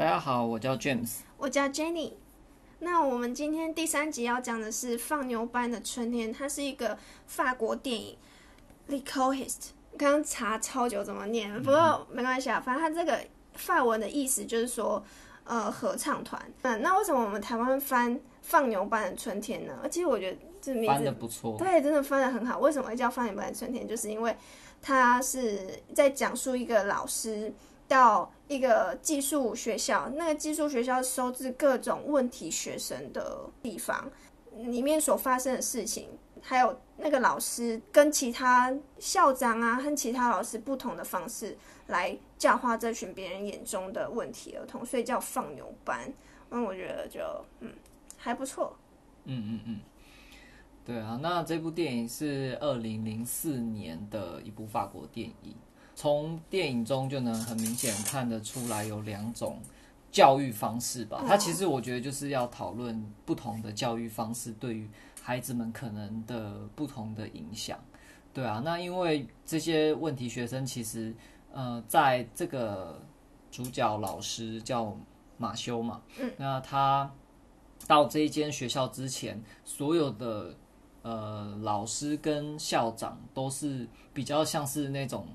[0.00, 1.18] 大家好，我叫 James。
[1.36, 2.14] 我叫 Jenny。
[2.78, 6.96] 那我们今天第三集要讲的是《放牛班的春天》，它是一个
[7.26, 8.16] 法国电影。
[8.86, 13.20] l e c o h i s t 刚刚查超久怎么念，不过没关系啊，反正它这个
[13.52, 15.04] 法文的意思就是说，
[15.44, 16.40] 呃，合唱团。
[16.62, 19.86] 嗯，那为什么我们台湾翻《放牛班的春天》呢？
[19.90, 22.58] 其实我觉得这名字翻的不错，对，真的翻的很好。
[22.58, 23.84] 为什么会叫《放牛班的春天》？
[23.86, 24.34] 就是因为
[24.80, 27.52] 它是在讲述一个老师。
[27.90, 34.08] 到一个寄宿学校，那个寄宿学校收治各种问题学生的地方，
[34.54, 36.08] 里面所发生的事情，
[36.40, 41.58] 还有那个老师跟其他校长啊，和其他老师不同的方式
[41.88, 46.12] 来教化这群别人眼中的问题儿童，所以叫放牛班。
[46.50, 47.20] 嗯，我觉得就
[47.58, 47.72] 嗯
[48.16, 48.76] 还不错。
[49.24, 49.80] 嗯嗯嗯，
[50.84, 55.56] 对啊，那这部电影是二零零四年的一部法国电影。
[56.00, 59.58] 从电影中就能很明显看得出来，有两种
[60.10, 61.22] 教育方式吧。
[61.28, 64.88] 它其实我觉得就是要讨论不同的教育方式对于
[65.20, 67.78] 孩子们可能的不同的影响。
[68.32, 71.14] 对啊，那因为这些问题学生其实，
[71.52, 72.98] 呃，在这个
[73.50, 74.96] 主角老师叫
[75.36, 77.12] 马修嘛，嗯，那他
[77.86, 80.54] 到这一间学校之前，所有的
[81.02, 85.26] 呃老师跟校长都是比较像是那种。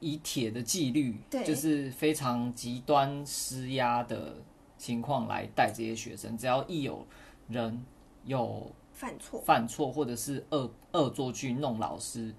[0.00, 4.34] 以铁的纪律，就是非常极端施压的
[4.76, 6.36] 情况来带这些学生。
[6.36, 7.06] 只要一有
[7.48, 7.84] 人
[8.24, 12.34] 有犯错、犯错或者是恶恶作剧弄老师，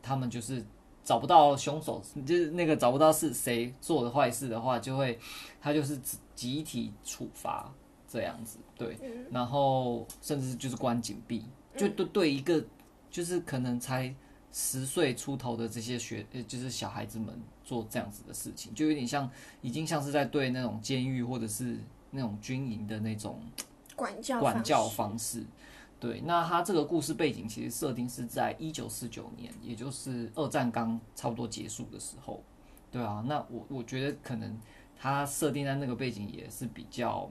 [0.00, 0.64] 他们就是
[1.02, 5.18] 找不到凶手，就是那个找不到是谁做的坏事的话，就会
[5.60, 5.98] 他就是
[6.34, 7.72] 集体处罚
[8.08, 8.58] 这样子。
[8.76, 8.96] 对，
[9.30, 11.44] 然后甚至就是关紧闭，
[11.76, 12.64] 就对对一个
[13.10, 14.14] 就是可能才。
[14.52, 19.30] 十岁出头的这些学，呃，就是小孩子们做这样子的事情，就有点像，
[19.62, 21.78] 已经像是在对那种监狱或者是
[22.10, 23.40] 那种军营的那种
[23.94, 25.44] 管教管教方式。
[26.00, 32.42] 对，那他这个故事背景其实设定是在一九四九年，也就是二战刚差不多结束的时候。
[32.90, 34.58] 对啊，那我我觉得可能
[34.98, 37.30] 他设定在那个背景也是比较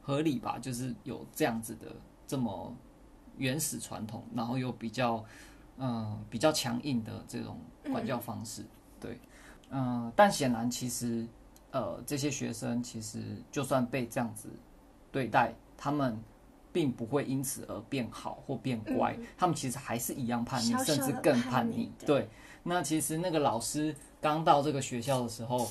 [0.00, 1.96] 合理吧，就是有这样子的
[2.26, 2.72] 这么
[3.36, 5.24] 原始传统，然后又比较。
[5.82, 7.58] 嗯，比较强硬的这种
[7.90, 8.62] 管教方式，
[9.00, 9.18] 对，
[9.70, 11.26] 嗯，但显然其实，
[11.70, 13.18] 呃，这些学生其实
[13.50, 14.50] 就算被这样子
[15.10, 16.22] 对待，他们
[16.70, 21.90] 并不会因此而变好或变乖，他们其实还是一样叛逆，甚至更叛逆。
[22.04, 22.28] 对，
[22.62, 25.66] 那其实那个老师刚到这个学校的时候，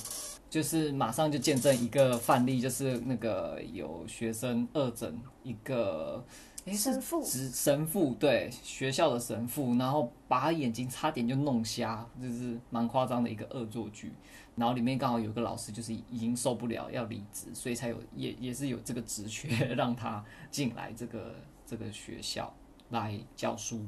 [0.50, 6.25] 就是马上就见证一个范例，就是那个有学生恶整一个。
[6.74, 14.13] 神父，神父对学校的神父，然后把他眼睛差点就弄瞎，就是蛮夸张的一个恶作剧。
[14.56, 21.35] 然后里面刚好有个老师，就是已经受不了要离职，所以才有也也是有这个职缺 让他进来这个
[21.66, 22.53] 这个学校
[22.90, 23.86] 来教书。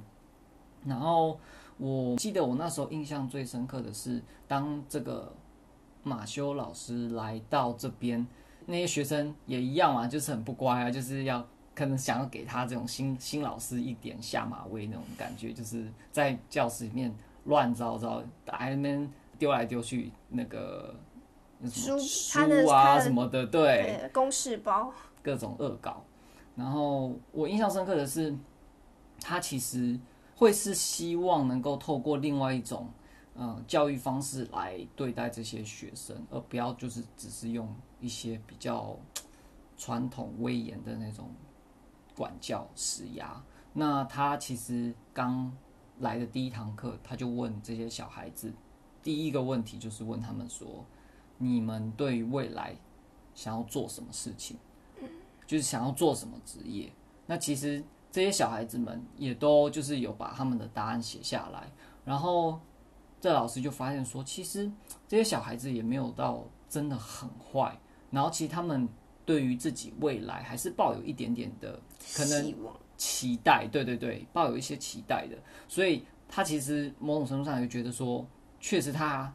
[0.86, 1.38] 然后
[1.78, 5.36] 我记得我那时候印象最深刻的是，当这个
[6.04, 8.26] 马修老师来到这边，
[8.66, 11.46] 那些学生也一样嘛，就是很不乖啊，就是要。
[11.82, 17.12] 可能想要给他这种新新老师一点下马威那种感觉，就是在教室里面
[17.46, 20.94] 乱糟糟，打那边丢来丢去那个
[21.68, 24.94] 书书啊什么的，对，公式包
[25.24, 26.04] 各种恶搞。
[26.56, 28.32] 然后我印象深刻的是，
[29.20, 30.00] 他其实
[30.36, 32.88] 会是希望能够透过另外一种
[33.34, 37.68] 嗯教育方式来对待这些学生，而不要就是只是用
[38.00, 38.96] 一些比较
[39.76, 41.28] 传统威严的那种。
[42.22, 43.44] 管教施压，
[43.74, 45.52] 那他其实刚
[46.02, 48.54] 来的第一堂课，他就问这些小孩子，
[49.02, 50.86] 第一个问题就是问他们说
[51.40, 52.76] ：“你们对于未来
[53.34, 54.56] 想要做什么事情？
[55.48, 56.94] 就是想要做什么职业？”
[57.26, 61.72] 那其实这些小孩子们也都就是有把他们的答案写下来，
[62.06, 62.60] 然后
[63.20, 64.72] 这老师就发现说，其实
[65.08, 67.80] 这些小孩子也没有到真的很坏，
[68.12, 68.88] 然后其实他们。
[69.32, 71.80] 对于自己未来还是抱有一点点的
[72.14, 72.54] 可能
[72.98, 75.38] 期待，对对对，抱有一些期待的，
[75.70, 78.28] 所以他其实某种程度上也觉得说，
[78.60, 79.34] 确实他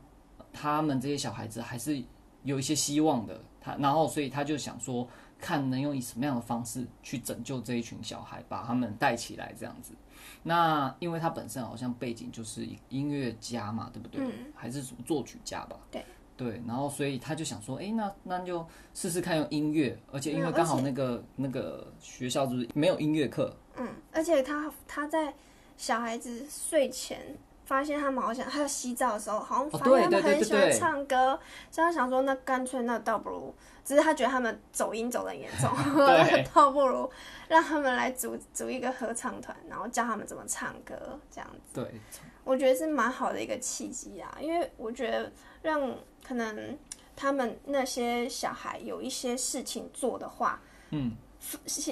[0.53, 2.05] 他们这些小孩子还是
[2.43, 5.09] 有一些希望的，他然后所以他就想说，
[5.39, 9.95] 看能用以什么样的方式去拯救这一群小孩，把他们带起来这样子。
[10.43, 14.23] 那因为他本身好像背景就是音乐家嘛，对不对？
[14.55, 15.79] 还是什么作曲家吧？
[15.91, 16.05] 对。
[16.37, 25.33] 对，然后所以他就想说，哎，那那就试试看用音乐，而且因为刚好那个那个学校就是没有音乐课，嗯，而且他他在
[25.77, 31.41] 小孩子睡前发现他们好像还有洗澡的时候，好像哦发现他们很喜欢对唱歌，
[31.71, 33.55] 所以他想说，那干脆那倒不如，
[33.85, 35.71] 只是他觉得他们走音走的严重，
[36.53, 37.11] 倒不如
[37.49, 42.01] 让他们来组组一个合唱团，然后教他们怎么唱歌，这样子，对，
[42.47, 45.31] 我觉得是蛮好的一个契机啊，因为我觉得
[45.63, 45.95] 让
[46.25, 46.79] 可能
[47.17, 51.13] 他们那些小孩有一些事情做的话，嗯，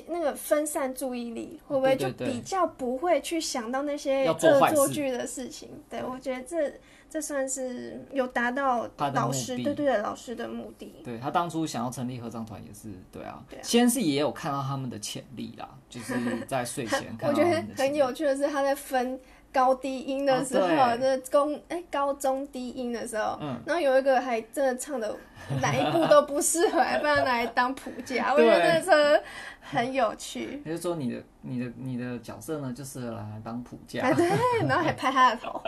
[0.06, 4.34] 那个分散注意力，会不会就比较不会去想到那些恶
[4.72, 5.68] 作剧的事情？
[5.90, 6.72] 对，我觉得这
[7.10, 11.00] 这算是有达到老师的对对对老师的目的。
[11.04, 16.14] 对他当初想要成立合唱团也是对啊，對啊先是也有看到他们的潜力啦，就是
[16.46, 19.18] 在睡前 看到我觉得很有趣的是，他在分
[19.54, 25.16] 高低音的时候，那中哎、高中低音的时候，嗯然后有一个还真的唱的
[25.62, 29.22] 哪一部都不适合，还不然拿来当谱架， 我觉对得真的
[29.60, 30.60] 很有趣。
[30.64, 34.28] 也就是说你的你的你的角色呢，就适合来当谱架哎，，对，
[34.66, 35.62] 然后还拍他的头，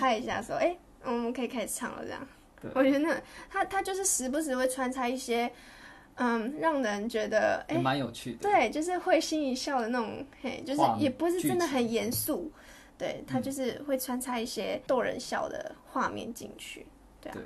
[0.00, 2.20] 拍一下说，哎、我们可以开始唱了，这样。
[2.74, 3.14] 我觉得那
[3.48, 5.48] 他他就是时不时会穿插一些，
[6.16, 8.38] 嗯，让人觉得，哎、也蛮有趣的。
[8.40, 12.50] 对，就是会心一笑的那种，嘿，就是也不是真的很严肃，
[12.98, 16.86] 对他就是会穿插一些逗人笑的画面进去。
[17.20, 17.34] 对啊。
[17.36, 17.44] 对。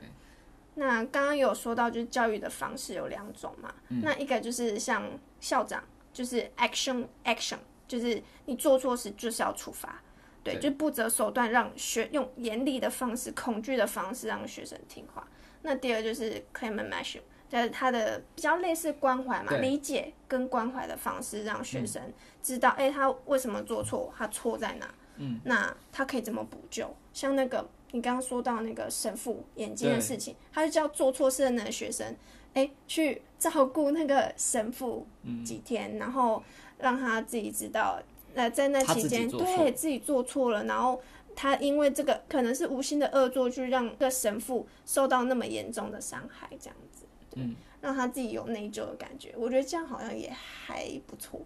[0.75, 4.01] 那刚刚有说到，就是教育的方式有两种嘛，嗯。
[4.03, 5.07] 那一个就是像
[5.39, 10.01] 校长，就是 action action，就是你做错事就是要处罚，
[10.43, 10.61] 对，对。
[10.63, 15.29] 就不择手段让学用严厉的方式、恐惧的方式让学生听话。
[15.61, 22.03] 那第二就是 claim and measure，就是他的比较类似关怀嘛，理解跟关怀的方式，让学生
[22.43, 26.95] 知道，哎、他为什么做错，他错在哪，嗯，那他可以怎么补救？
[27.13, 32.17] 像那个你刚刚说到那个神父眼睛的事情，他就叫做错事的那个学生，
[32.55, 35.45] 哎、去照顾那个神父嗯。
[35.45, 36.43] 几天，然后
[36.79, 38.01] 让他自己知道，
[38.35, 40.51] 呃，在那期间对自己做错。
[40.51, 41.01] 了，然后
[41.37, 51.41] 他因为这个可能是无心的恶作剧，让个神父受到那么严重的伤害，这样子，对，嗯让他自己有内疚的感觉，我觉得这样好像也还不错。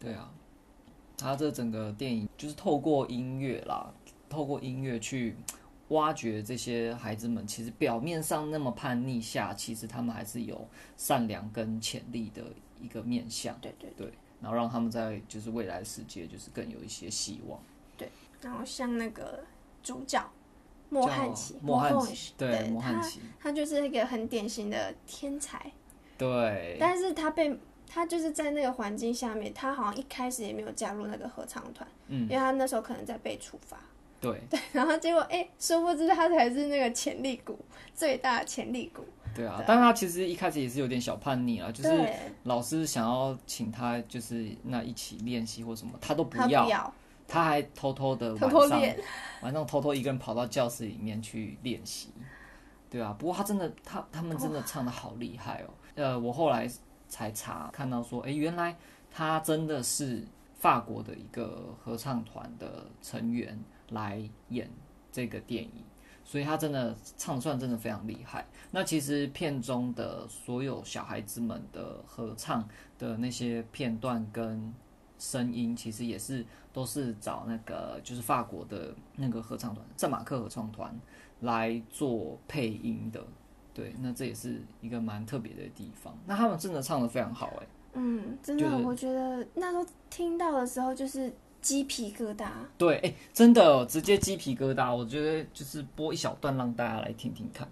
[0.00, 0.32] 对啊，
[1.16, 3.92] 他这整个电影就是透过音乐啦，
[4.28, 5.36] 透过音乐去
[5.88, 10.66] 挖掘这些孩子们，其实表面上那么叛逆下，其实他们还是有
[10.96, 12.42] 善良跟潜力的
[12.80, 17.60] 一个面向，对对对，然后让他们在就是未来世界就是更有一些希望。
[17.96, 18.08] 对
[18.40, 19.44] 然后像那个
[19.82, 20.28] 主角
[20.88, 25.72] 莫汉奇，莫汉汉奇，对，莫汉奇，他就是一个很典型的天才，
[26.18, 32.22] 对，但是他被他就是在那个环境下面，他好像一开始也没有加入那个合唱团，嗯。
[32.22, 33.76] 因嗯，为他那时候可能在被处罚，
[34.20, 34.40] 对。
[34.50, 37.58] 对，然后结果哎，殊不知他才是那个潜力股
[37.94, 39.04] 最大的潜力股，
[39.34, 42.08] 对啊，但他其实一开始也是有点小叛逆啊，就是，
[42.44, 46.92] 老师想要请他就是那一起练习或什么，他都不要，
[47.28, 48.82] 他还偷偷的偷晚上
[49.42, 52.10] 晚上偷偷一个人跑到教室里面去练习，
[52.90, 53.14] 对啊。
[53.18, 55.70] 不过他真的，他他们真的唱的好厉害哦。
[55.94, 56.68] 呃，我后来
[57.08, 58.76] 才查看到说，哎，原来
[59.10, 60.24] 他真的是
[60.54, 63.58] 法国的一个合唱团的成员
[63.90, 64.70] 来演
[65.12, 65.84] 这个电影，
[66.24, 68.46] 所以他真的唱算真的非常厉害。
[68.70, 72.68] 那其实片中的所有小孩子们的合唱
[72.98, 74.72] 的那些片段跟
[75.18, 80.98] 声音，其实也是都是找那个就是法国的那个合唱团圣马克合唱团
[81.40, 83.24] 来做配音的。
[83.74, 86.16] 对，那这也是一个蛮特别的地方。
[86.24, 92.46] 那他们真的唱的非常好，哎，嗯，真的，就是我觉得那时候听到的时候就是鸡皮疙瘩，
[92.78, 94.94] 对，哎，真的直接鸡皮疙瘩。
[94.94, 97.68] 我觉得就是播一小段让大家来听听看。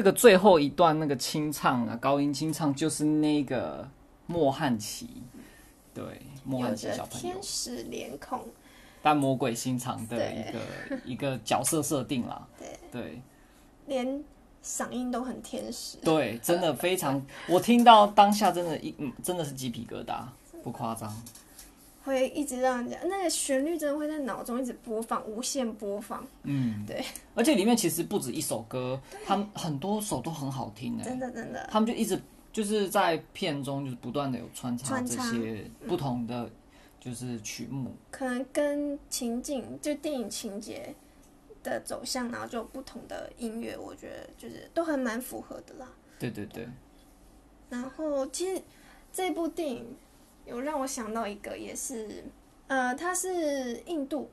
[0.00, 3.86] 这个最后一段那个清唱啊，高音清唱就是那个
[4.26, 5.10] 莫汉奇，
[5.92, 6.02] 对，
[6.42, 7.34] 莫汉奇小朋友。
[7.34, 8.40] 天，使脸孔，
[9.02, 12.78] 但魔鬼心肠的一个 一个角色设定啦，对。
[12.90, 13.22] 对。
[13.88, 14.24] 连
[14.64, 15.98] 嗓音都很天使。
[15.98, 20.22] 对，真的非常，我听到当下真的一嗯真的是鸡皮疙瘩，
[20.62, 21.14] 不夸张，
[22.02, 27.04] 会一直让人家那个旋律真的会在脑中一直播放，无限播放，嗯，对，
[27.34, 32.20] 而且里面其实不止一首歌，他们很多首都很好听哎、真的真的，他们就一直
[32.52, 36.50] 就是在片中就是不断的有穿插这些不同的
[36.98, 40.94] 就是曲目，可能跟情景就电影情节
[41.62, 45.86] 的走向，然后就不同的音乐，我觉得就是都还蛮符合的啦。
[46.18, 46.66] 对对对，
[47.68, 48.60] 然后其实
[49.12, 49.96] 这部电影
[50.44, 52.24] 有让我想到一个，也是
[52.66, 54.30] 呃，他是印度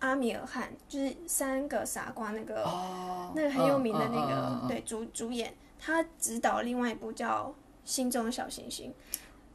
[0.00, 7.46] 阿米尔汗，就是三个傻瓜那个、哦那个很有名的那个、对主主演，他指导另外一部叫
[7.84, 8.90] 《心中的小星星》。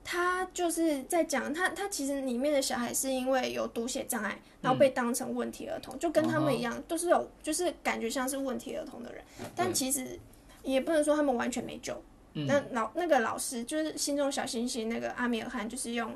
[0.08, 9.24] 他就是在讲他，他其实里面的小孩是因为有读写障碍，然后被当成问题儿童，就跟他们一样，都是有就是感觉像是问题儿童的人，
[9.56, 10.20] 但其实
[10.62, 12.00] 也不能说他们完全没救。
[12.36, 16.16] 嗯那老那个老师就是心中小星星那个阿米尔汗，就是用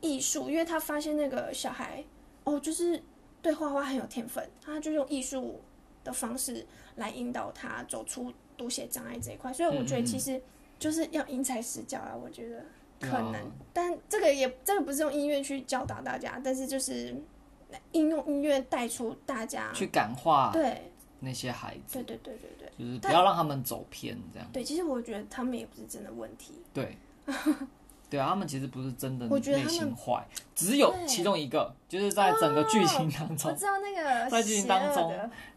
[0.00, 2.04] 艺术，因为他发现那个小孩
[2.44, 3.02] 哦，就是
[3.40, 5.62] 对画画很有天分，他就用艺术
[6.04, 9.52] 的方式来引导他走出读写障碍这一块。
[9.52, 10.40] 所以我觉得其实
[10.78, 12.64] 就是要因材施教啊，我觉得
[13.00, 17.14] 可能，但这个也这个不是用音乐去教导大家，但是就是
[17.92, 20.89] 应用音乐带出大家去感化对
[21.20, 26.54] 那些孩子，对对对对对就是不要让他们走偏，这样对，其实我觉得他们也不是真的问题。
[26.74, 26.96] 对。
[28.10, 35.12] 对啊，他们其实不是真的内心坏，只有其中一个，就是在整个剧情当我中知道那个在剧情当中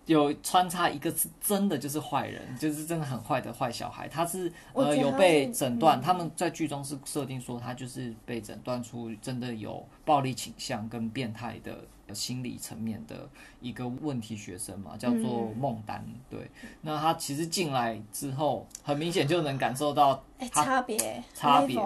[0.05, 11.75] 有穿插一个是真的就是坏人，就是真的很坏的坏小孩，他是呃有被是诊断，嗯他们在剧中是设定说他就是被诊断出真的有暴力倾向跟变态的
[12.13, 13.27] 心理层面的
[13.61, 16.05] 一个问题学生嘛，叫做嗯孟丹。
[16.29, 21.81] 对，那他其实进来之后，很明显就能感受到哎，差别差别。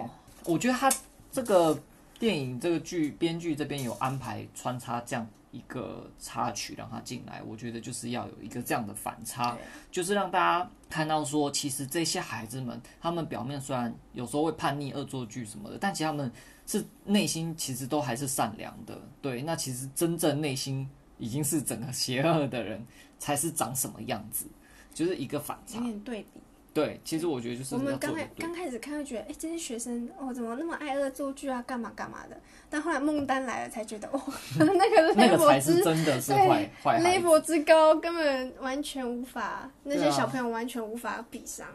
[0.47, 0.91] 我觉得他
[1.31, 1.77] 这个
[2.17, 9.57] 电影这个剧编剧这边有安排穿插这样一个插曲让他进来，我觉得就是要有一个这样的反差，
[9.91, 16.31] 就是让大家看到说，其实这些孩子们，他们表面虽然有时候会叛逆、恶作剧什么的，但其实他们
[16.65, 18.99] 是内心其实都还是善良的。
[19.21, 20.87] 对，那其实真正内心
[21.17, 22.85] 已经是整个邪恶的人，
[23.19, 24.45] 才是长什么样子，
[24.93, 25.83] 就是一个反差有。
[25.83, 26.41] 点对比。
[26.77, 28.53] 对，其实我觉得就是我们刚开刚。
[28.53, 32.39] 开始看会觉得，哎，这些学生哦，怎么那么爱恶作剧啊，干嘛干嘛的。
[32.69, 34.21] 但后来孟丹来了，才觉得，哦，
[34.59, 37.25] 那个那个 level 才是之真的是对坏坏孩子。
[37.27, 41.65] level 之高，根本完全无法，那些小朋友完全无法比上。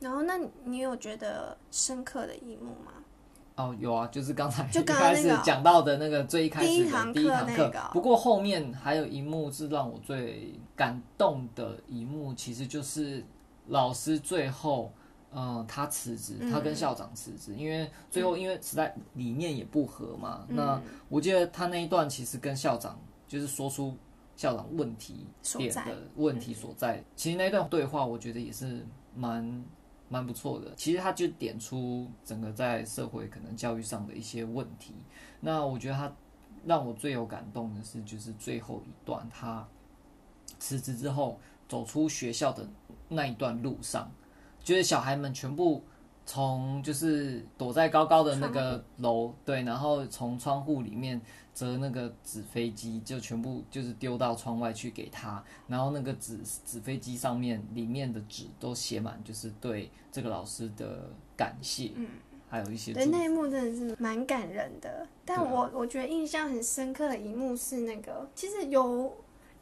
[0.00, 2.92] 然后，那你有觉得深刻的一幕吗？
[3.56, 7.90] 哦，有啊，就是刚才就一开始讲到的那个最一开始的第一堂课课那个。
[7.92, 13.24] 不过后面还有一幕是让我最感动的一幕，其实就是
[13.68, 14.92] 老师最后。
[15.36, 20.46] 嗯，他辞职，他跟嗯校长辞职，因为最后因为实在理念也不合嘛。
[20.48, 23.96] 嗯那我记得他那一段其实跟校长就是说出
[24.36, 25.26] 校长问题
[25.58, 27.02] 点的问题所在。
[27.16, 29.64] 其实那一段对话，我觉得也是蛮
[30.08, 30.72] 蛮不错的。
[30.76, 34.94] 其实他就点出整个在社会可能教育上的一些问题。
[35.40, 36.12] 那我觉得他
[36.64, 39.66] 让我最有感动的是，就是最后一段他
[40.60, 42.64] 辞职之后走出学校的
[43.08, 44.10] 那一段路上，
[44.62, 45.82] 就是小孩们全部。
[46.26, 51.20] 从就是躲在高高的那个楼，对，然后从窗户里面
[51.54, 62.06] 折那个纸飞机，就全部就是丢到窗外去给他，然后那个纸纸飞机上面里面的纸都写满，就是对这个老师的感谢，嗯，
[62.48, 65.06] 还有一些对，那一幕真的是蛮感人的。
[65.26, 69.14] 但我我觉得印象很深刻的一幕是那个，其实有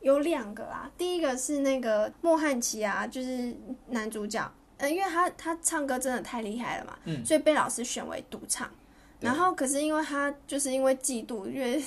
[0.02, 0.90] 有两个啦。
[0.99, 3.56] 第一个是那个莫汉奇啊，就是
[3.88, 8.68] 男主角，呃，因为他他唱歌真的太厉害了嘛，嗯所以被老师选为独唱。
[9.21, 11.80] 然后可是因为他就是因为嫉妒，因为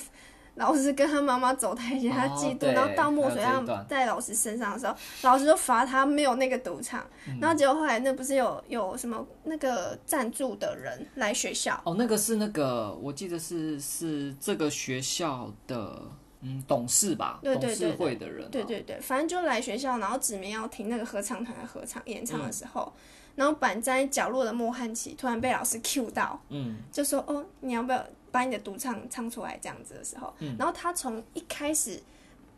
[0.54, 7.06] 老师跟他妈妈走太近，他哦嫉妒，对然后倒墨水还有这一段让在老师身上的时候，老师就罚他没有那个独唱。
[7.28, 16.00] 嗯然后结果后来那不是有有什么那个赞助的人来学校，哦，那个是那个，我记得是是这个学校的
[16.46, 22.92] 嗯董事吧，对对董事会的人、啊，对对对，反正就来学校，然后指名要听那个合唱团的合唱演唱嗯的时候，
[23.34, 30.56] 然后板在角落的莫汉奇突然被老师 cue 到，嗯，就说：“哦，你要不要把你的独唱唱出来？”这样子的时候，嗯。
[30.58, 32.00] 然后他从一开始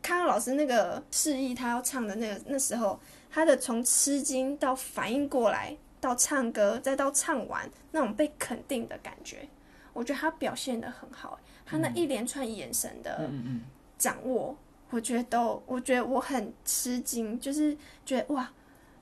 [0.02, 2.98] 看到老师那个示意他要唱的那个那时候，
[3.30, 9.48] 他的从吃惊到反应过来，到唱歌，再到唱完那种被肯定的感觉，
[9.92, 13.28] 我觉得他表现的很好，他那一连串眼神的。
[13.98, 14.56] 掌握，
[14.90, 17.76] 我觉得都，我觉得我很吃惊，就是
[18.06, 18.50] 觉得哇，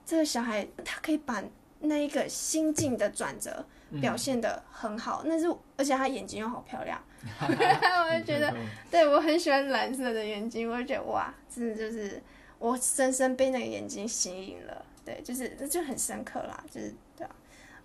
[0.05, 1.43] 这个小孩他可以把
[1.81, 4.01] 那一个心境的转折嗯。
[4.01, 7.01] 表现的很好，那是而且他眼睛又好漂亮，
[7.39, 12.21] 我就觉得，嗯对我很喜欢蓝色的眼睛，我就觉得哇，真的就是
[12.59, 17.31] 我深深被那个眼睛吸引了，对，就是这就很深刻啦，就是对啊，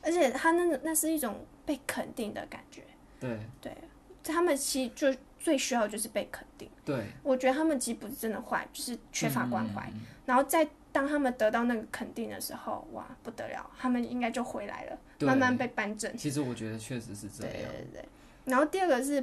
[0.02, 2.84] 而且他那那是一种被肯定的感觉，
[3.20, 3.38] 对。
[3.62, 3.76] 对，
[4.24, 6.70] 他们其实就最需要的就是被肯定。
[6.86, 9.82] 对，我觉得他们其实不是真的坏，就是缺乏关怀。
[9.94, 16.16] 嗯然后在当他们得到那个肯定的时候，哇，不得了，他们应该就回来了，慢慢被扳正。
[16.16, 17.72] 其实我觉得确实是这对样。
[17.72, 18.06] 对对。
[18.46, 19.22] 然后第二个是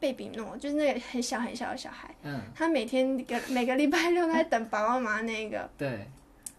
[0.00, 6.06] 贝比诺，就是那个很小很小的小孩，嗯，他每天个每个礼拜六在等爸爸妈妈那个，对，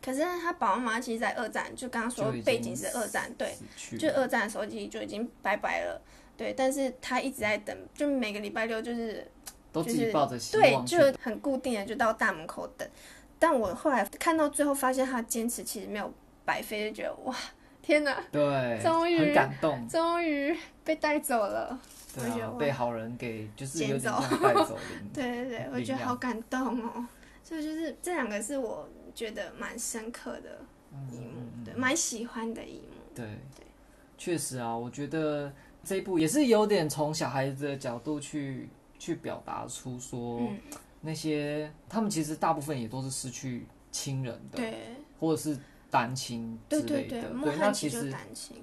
[0.04, 3.56] 可是他爸爸妈妈其实，在二战，就刚刚说背景是二战，对，
[3.98, 6.02] 就二战的时候其实就已经拜拜了，
[6.40, 9.28] 对，但是他一直在等，就每个礼拜六就是
[9.74, 12.88] 都自己就是抱着希对，望对就很固定的就到大门口等。
[13.38, 16.10] 但我后来看到最后，发现他坚持其实没有
[16.46, 17.36] 白费，就觉得哇，
[17.82, 19.86] 天哪，对，终于很感动。
[19.90, 21.78] 终于被带走了。
[22.16, 24.24] 对啊，我觉得被好人给就是有点捡走。
[25.14, 27.06] 对对对，我觉得好感动哦。
[27.44, 30.60] 所以就是这两个是我觉得蛮深刻的
[31.12, 32.96] 一幕，嗯对，蛮喜欢的一幕。
[33.14, 33.26] 对，
[34.18, 35.52] 确实啊，我觉得
[35.90, 38.70] 这一部也是有点从小孩子的角度去
[39.00, 40.60] 去表达出说，嗯，
[41.02, 44.76] 那些他们其实大部分也都是失去亲人的，对
[45.20, 45.58] 或者是
[45.90, 47.42] 单亲之对对对，类的。
[47.42, 48.14] 对，那其实。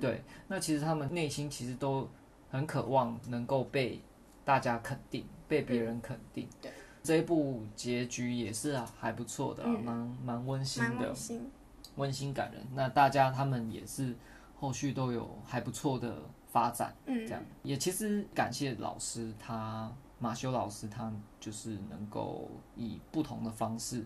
[0.01, 2.09] 对，那其实他们内心其实都
[2.49, 4.01] 很渴望能够被
[4.45, 6.45] 大家肯定，被别人肯定。
[6.45, 11.51] 嗯对，这一部结局也是啊还不错的蛮蛮温馨的温，馨。
[11.97, 12.65] 温馨感人。
[12.73, 14.15] 那大家他们也是
[14.61, 16.23] 后续都有还不错的
[16.57, 24.03] 发展，嗯这，样也其实感谢老师他马修老师他就是能够以不同的方式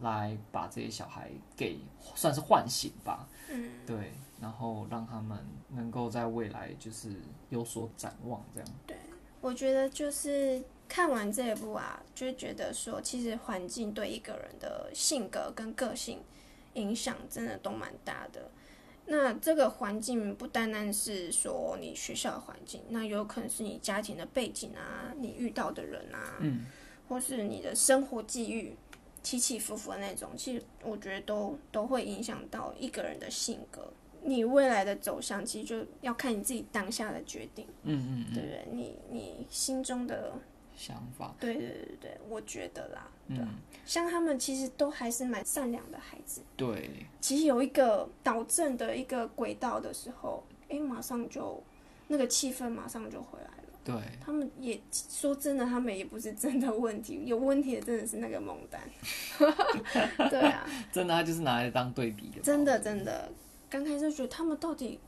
[0.00, 1.78] 来把这些小孩给
[2.16, 7.14] 算是唤醒吧，嗯，对，然后让他们能够在未来就是
[7.50, 8.68] 有所展望，这样。
[8.84, 8.96] 对
[9.40, 16.18] 我觉得就是看完这一部啊，就觉得说，其实环境对一个人的性格跟个性
[16.74, 18.50] 影响真的都蛮大的。
[19.06, 26.66] 那这个环境不单单是说你学校的环境，那有可能是你家庭的背景啊，你遇到的人啊，嗯，
[27.08, 28.76] 或是你的生活际遇
[29.22, 33.92] 起起伏伏的那种，其实我觉得都都会影响到一个人的性格。
[34.24, 37.66] 你未来的走向，其实就要看你自己当下的决定。
[37.82, 38.66] 嗯嗯嗯，对不对？
[38.70, 40.32] 你你心中的，
[40.76, 43.48] 想法，对对对对，我觉得啦，对啊。
[43.48, 46.42] 嗯，像他们其实都还是蛮善良的孩子。
[46.56, 51.62] 对，其实有一个导正的一个轨道的时候，哎，马上就
[52.08, 53.52] 那个气氛马上就回来了。
[53.84, 58.80] 对，他们也说真的，他们也不是真的问题，有问题的真的是那个蒙丹。
[60.30, 63.28] 对啊，真的他就是拿来当对比的，真的真的，
[63.68, 65.00] 刚开始就觉得他们到底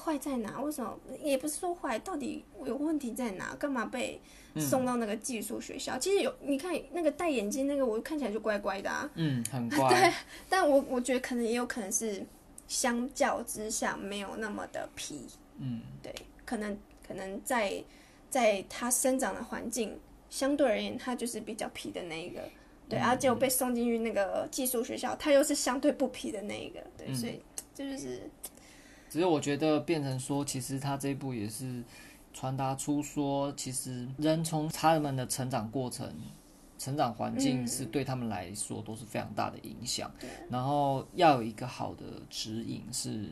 [0.00, 0.60] 坏在哪？
[0.60, 3.54] 为什么也不是说坏，到底有问题在哪？
[3.56, 4.20] 干嘛被
[4.56, 5.98] 送到那个寄宿学校？
[5.98, 9.08] 其实有，你看那个戴眼镜那个，我看起来就乖乖的啊。
[9.14, 10.12] 嗯，很 乖，
[10.48, 12.24] 但我我觉得可能也有可能是
[12.66, 15.26] 相较之下没有那么的皮，
[15.58, 17.84] 嗯，对，可能可能在
[18.30, 19.98] 在他生长的环境
[20.30, 22.40] 相对而言，他就是比较皮的那一个。
[22.88, 27.40] 对，嗯然后结果被送进去那个寄宿学校，他又是相对不皮的那一个，对，嗯所以
[27.72, 28.28] 这就是
[29.10, 31.82] 只是我觉得变成说，其实他这一部也是
[32.32, 36.08] 传达出说，其实人从他们的成长过程、
[36.78, 40.10] 成长环境嗯是对他们来说都是非常大的影响。
[40.20, 43.24] 对然后要有一个好的指引是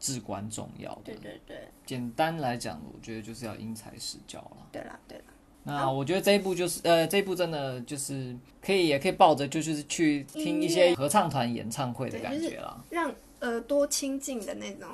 [0.00, 1.02] 至关重要的。
[1.04, 4.56] 对对对简单来讲，我觉得就是要因材施教了。
[4.72, 5.24] 对啦对啦，
[5.62, 14.88] 那我觉得这一部就是呃，这一部真的就是可以，也可以抱着就是去听一些合唱团演唱会的感觉啦，让耳朵亲近的那种，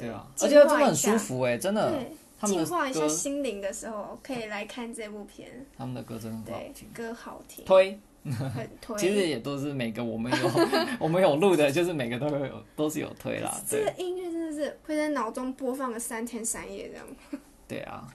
[0.00, 0.26] 对啊？
[0.40, 2.02] 而且真的很舒服哎、真的，
[2.44, 7.98] 净化一下，心灵的时候，可以来看这部片，他们的歌真的很好歌好听，推。
[8.22, 8.96] 很推。
[9.00, 10.50] 其实也都是每个我们有
[11.00, 17.06] 我们有录的，就是每个都有都是有推啦，对这个音乐真的是会在脑中播放个三天三夜这样。
[17.66, 18.06] 对啊。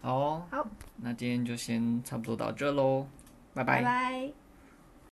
[0.00, 3.06] 好哦，好，那今天就先差不多到这喽，
[3.54, 4.43] 拜拜拜。